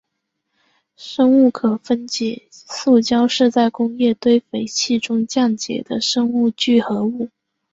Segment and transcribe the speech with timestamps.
[0.95, 7.29] 生物可分解塑胶是在工业堆肥器中降解的生物聚合物。